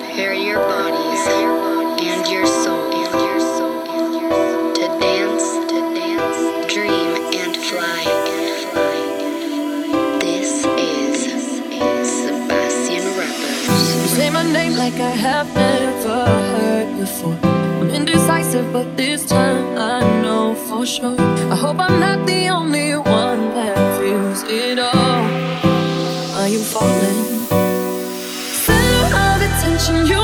prepare 0.00 0.34
your 0.34 0.58
bodies 0.58 1.26
and 2.10 2.26
your 2.28 2.46
soul 2.46 2.90
to 4.74 4.86
dance, 4.98 5.46
to 5.70 5.78
dance, 5.94 6.72
dream, 6.72 7.12
and 7.40 7.56
fly. 7.56 8.02
This 10.20 10.64
is 10.64 11.16
Sebastien 12.22 13.04
Rebels. 13.18 14.10
Say 14.16 14.30
my 14.30 14.42
name 14.42 14.74
like 14.74 14.94
I 14.94 15.14
have 15.26 15.54
never 15.54 16.26
heard 16.52 16.98
before. 16.98 17.38
I'm 17.42 17.90
indecisive, 17.90 18.72
but 18.72 18.96
this 18.96 19.24
time 19.26 19.78
I 19.78 20.00
know 20.22 20.54
for 20.54 20.84
sure. 20.86 21.16
I 21.52 21.56
hope 21.56 21.78
I'm 21.78 22.00
not 22.00 22.26
the 22.26 22.48
only 22.48 22.96
one 22.96 23.54
that 23.54 23.76
feels 24.00 24.42
it 24.44 24.78
all. 24.78 26.40
Are 26.40 26.48
you 26.48 26.58
falling? 26.58 27.23
watching 29.86 30.06
you 30.06 30.23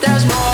There's 0.00 0.24
more 0.24 0.49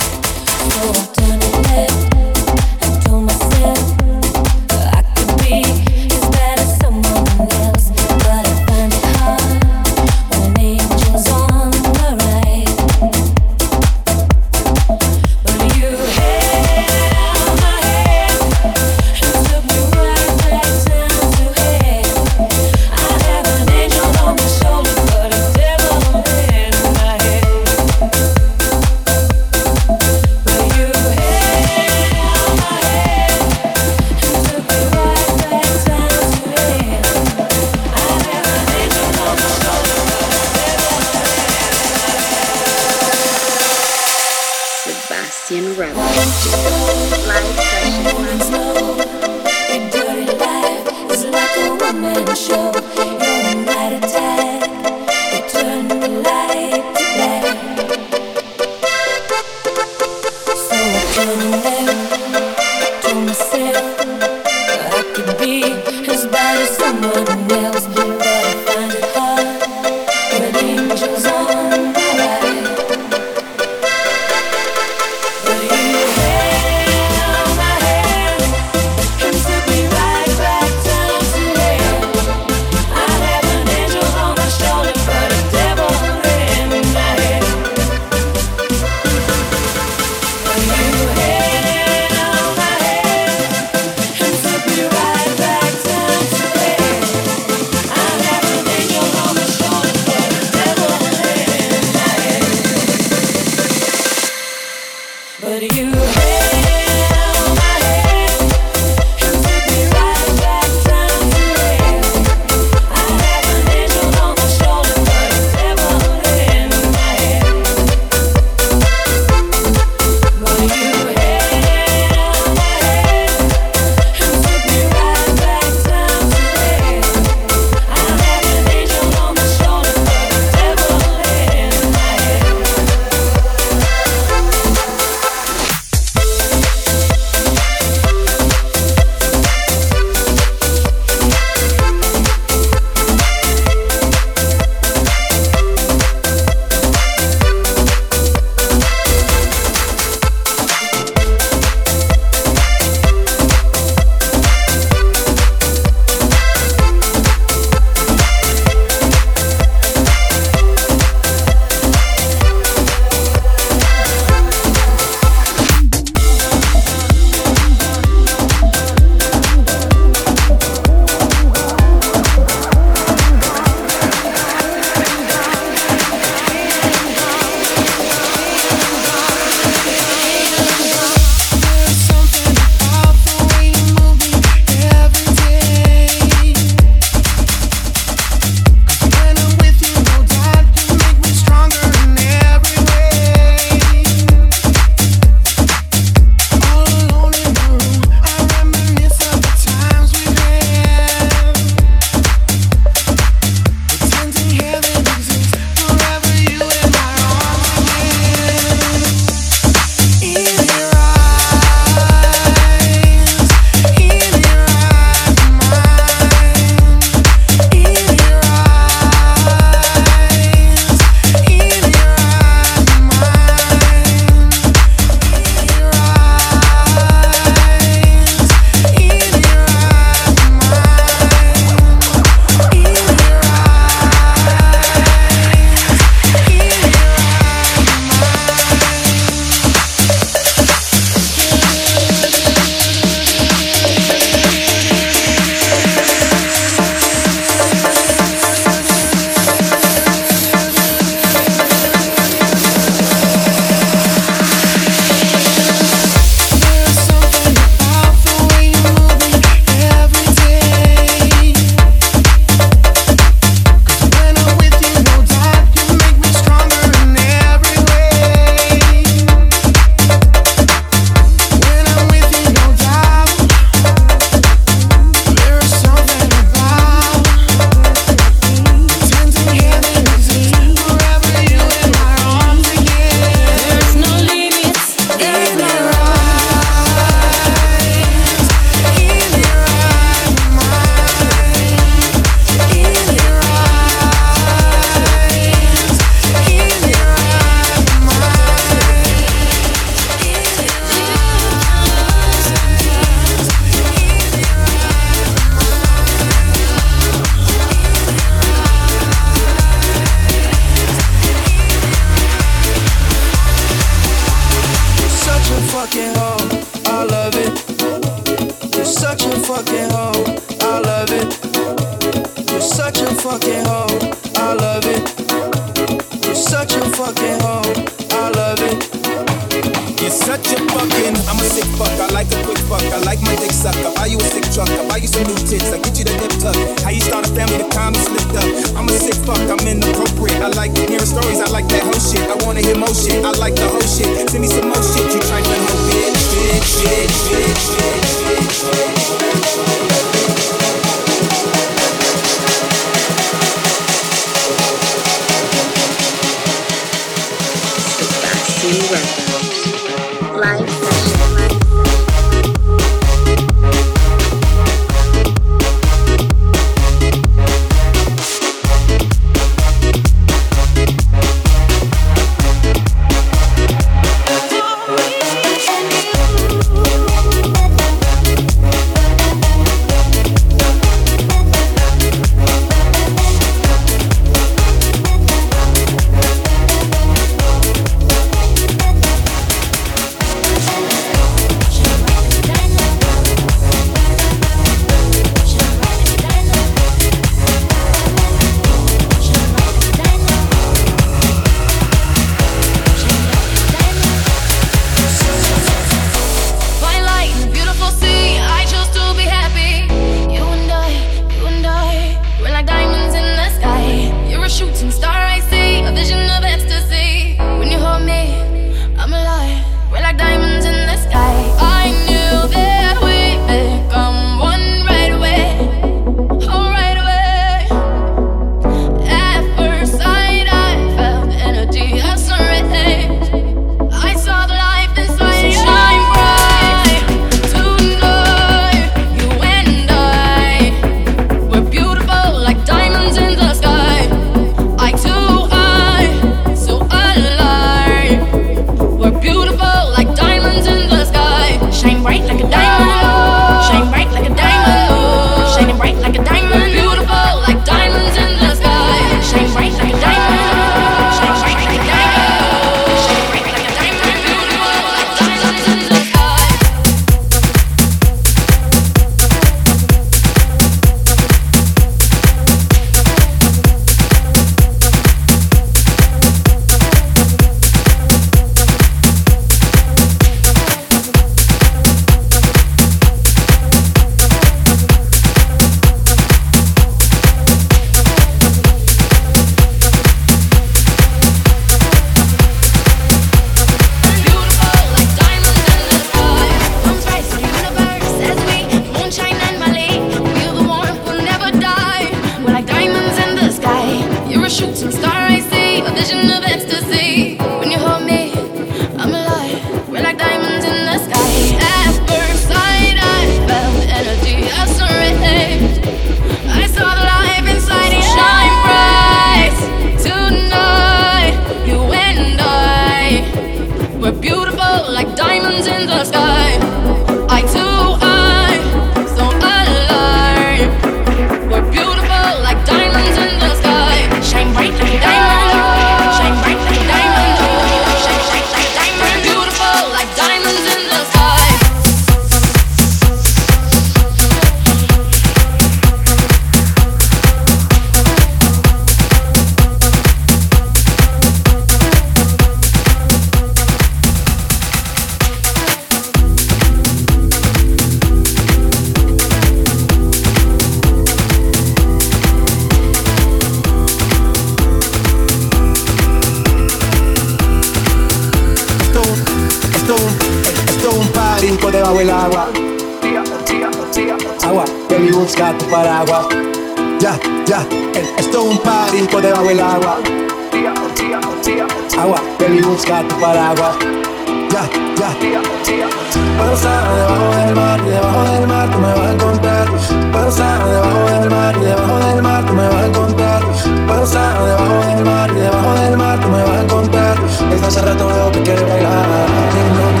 Puedo 585.63 586.53
estar 586.53 586.83
debajo 586.95 587.35
del 587.37 587.55
mar 587.55 587.83
debajo 587.83 588.23
del 588.33 588.47
mar 588.47 588.71
tú 588.71 588.77
me 588.79 588.87
vas 588.87 588.99
a 588.99 589.11
encontrar. 589.13 589.67
Puedo 590.11 590.29
estar 590.29 590.65
debajo 590.65 591.19
del 591.19 591.29
mar 591.29 591.59
debajo 591.59 591.99
del 591.99 592.21
mar 592.23 592.45
tú 592.45 592.53
me 592.53 592.67
vas 592.67 592.75
a 592.75 592.85
encontrar. 592.87 593.41
Puedo 593.87 594.03
estar 594.03 594.43
debajo 594.43 594.87
del 594.87 595.05
mar 595.05 595.33
debajo 595.33 595.73
del 595.81 595.97
mar 595.97 596.19
tú 596.19 596.27
me 596.29 596.43
vas 596.43 596.51
a 596.51 596.61
encontrar. 596.61 597.17
Estás 597.53 597.67
hace 597.67 597.81
rato 597.81 598.07
veo 598.07 598.31
que 598.31 598.41
quieres 598.41 598.67
bailar. 598.67 600.00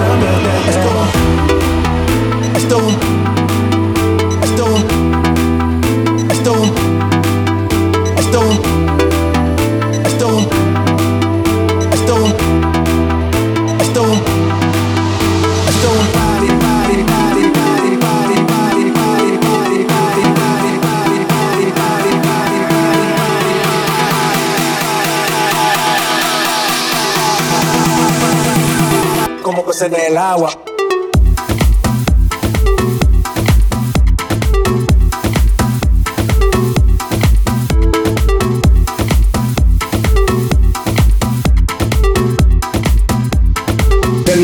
Pues 29.81 29.93
en 29.93 30.11
el 30.11 30.17
agua. 30.17 30.51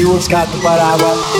Busca 0.04 0.46
tu 0.46 0.58
paraguas. 0.64 1.37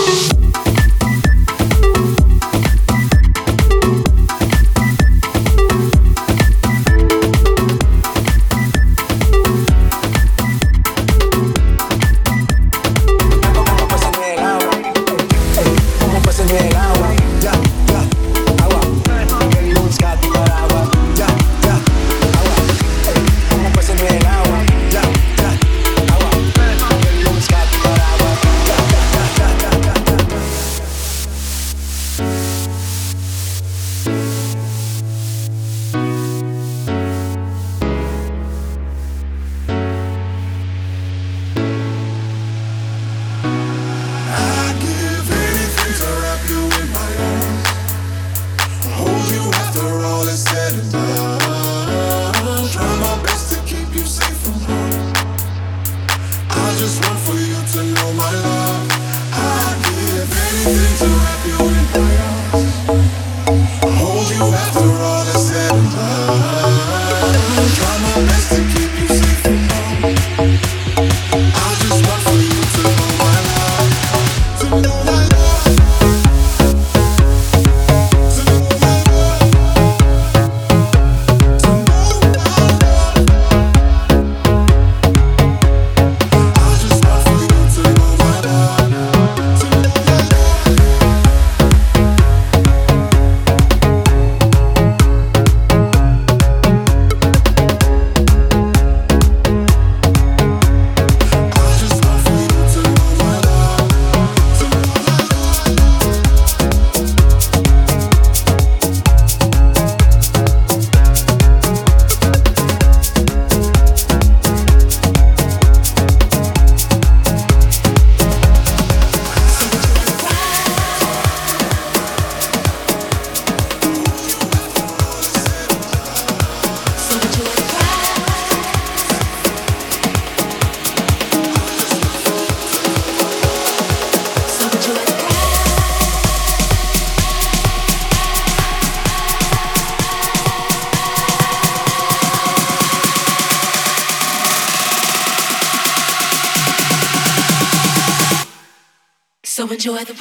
enjoy 149.88 150.04
the 150.04 150.17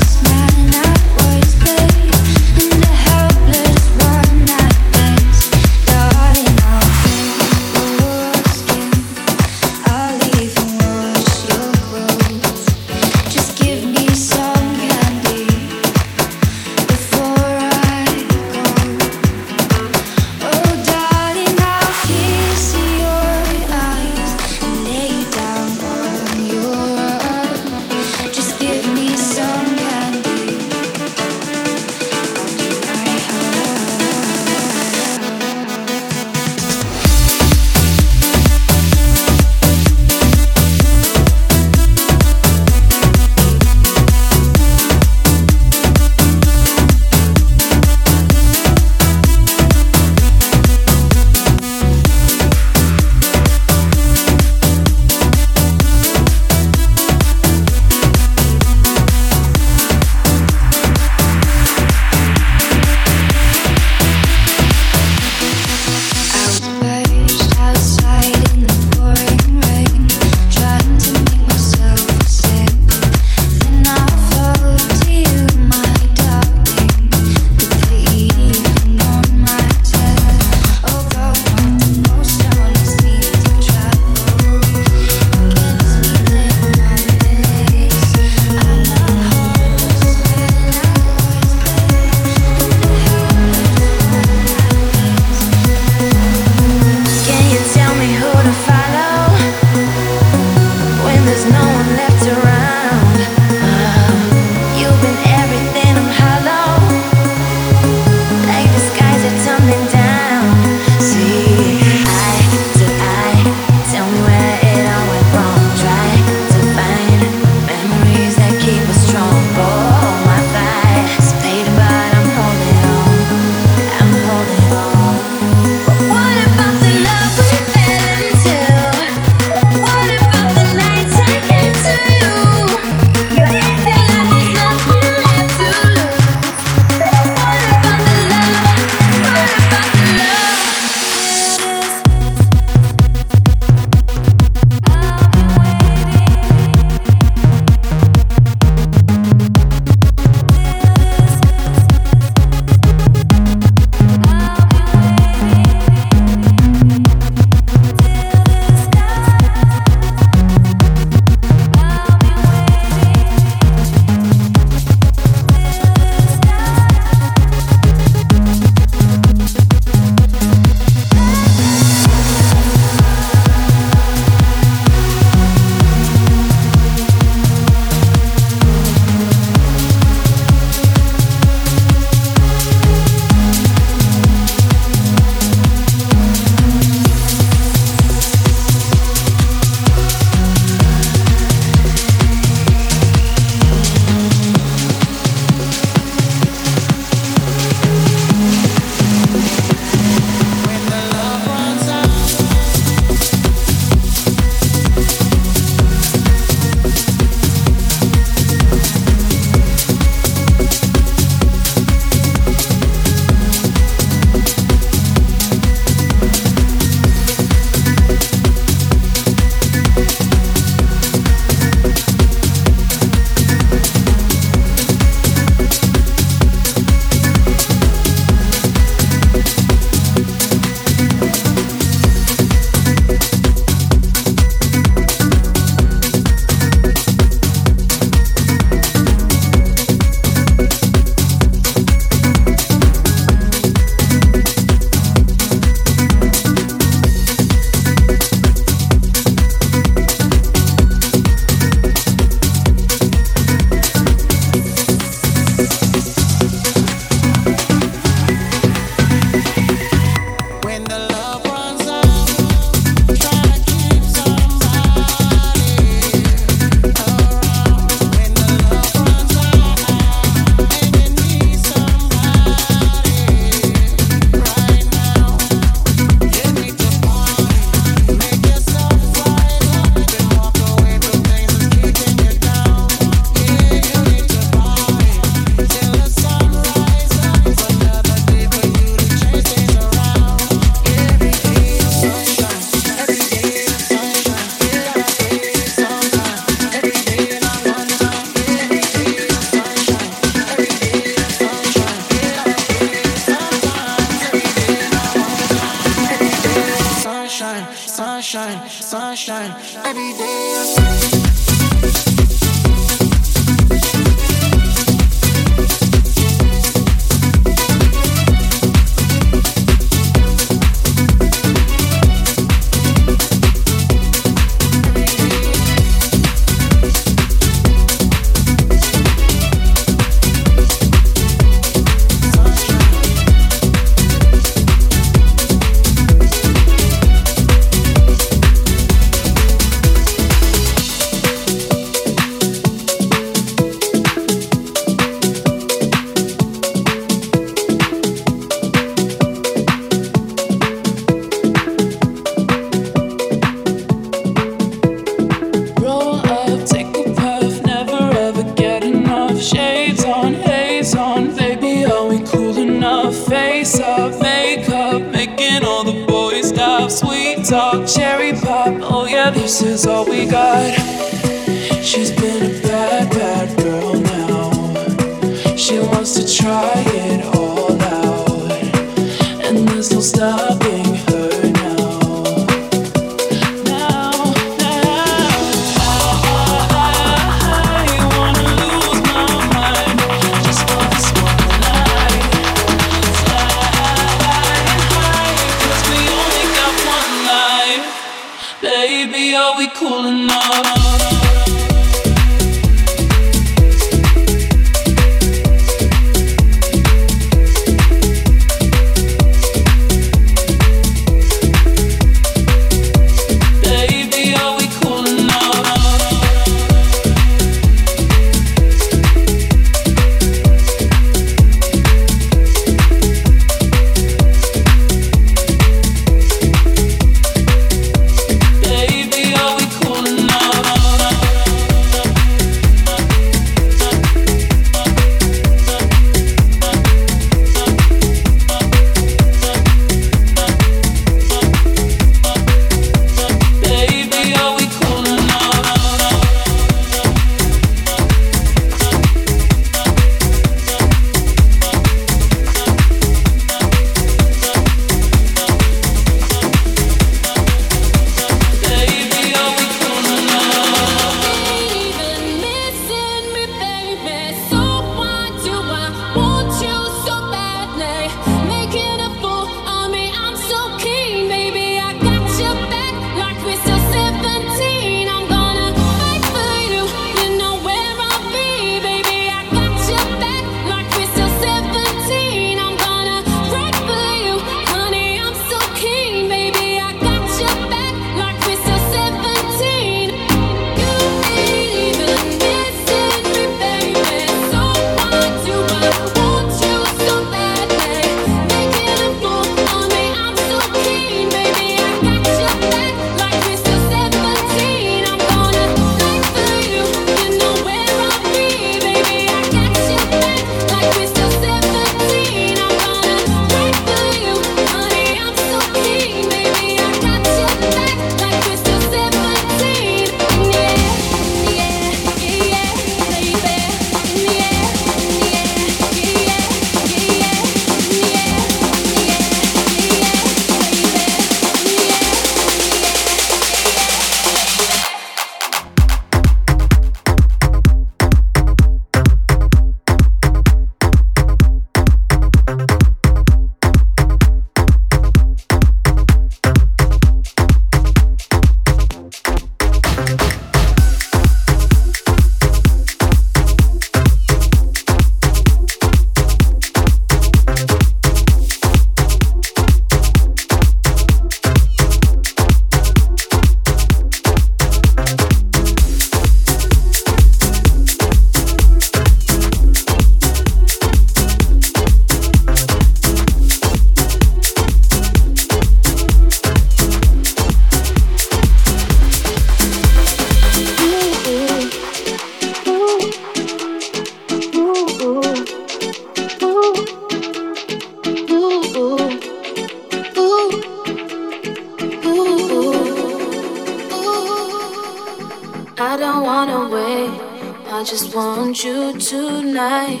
want 598.50 598.64
you 598.64 598.98
tonight. 598.98 600.00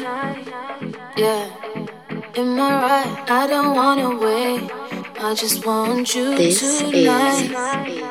Yeah, 1.16 1.46
am 2.34 2.58
I 2.58 2.70
right? 2.82 3.30
I 3.30 3.46
don't 3.46 3.76
wanna 3.76 4.18
wait. 4.18 4.68
I 5.20 5.34
just 5.34 5.64
want 5.64 6.12
you 6.16 6.36
this 6.36 6.80
tonight. 6.80 7.46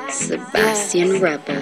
This 0.07 0.21
is 0.21 0.27
Sebastien 0.27 1.15
yeah. 1.15 1.19
Rebel. 1.19 1.58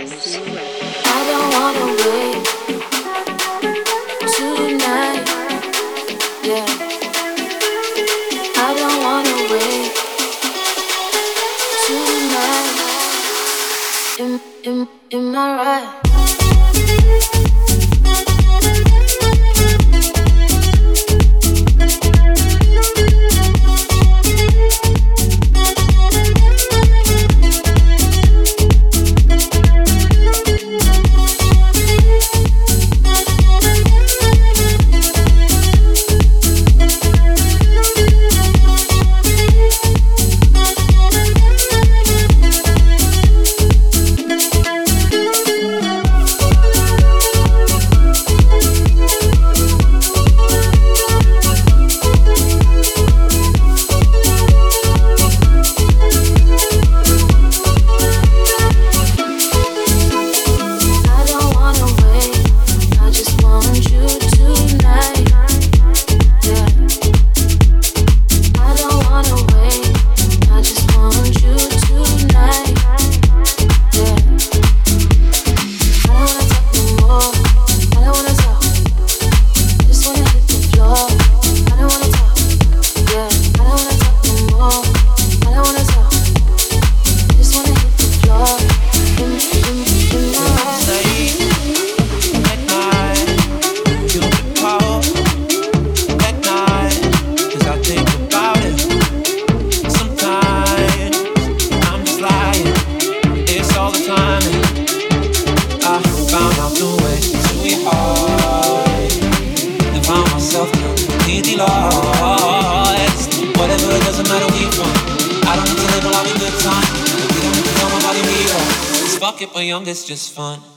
pocket, 119.38 119.54
but 119.54 119.66
young 119.66 119.88
it's 119.88 120.04
just 120.04 120.34
fun. 120.34 120.77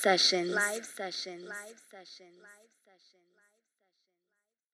Sessions. 0.00 0.54
Live 0.54 0.84
sessions. 0.86 1.44
Live 1.44 1.80
sessions. 1.90 2.39